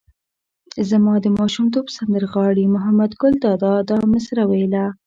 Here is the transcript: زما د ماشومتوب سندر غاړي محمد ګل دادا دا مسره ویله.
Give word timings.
زما 0.89 1.13
د 1.21 1.27
ماشومتوب 1.39 1.85
سندر 1.95 2.23
غاړي 2.33 2.65
محمد 2.75 3.11
ګل 3.21 3.33
دادا 3.45 3.73
دا 3.89 3.97
مسره 4.13 4.43
ویله. 4.51 4.85